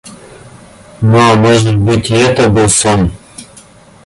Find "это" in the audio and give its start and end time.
2.15-2.49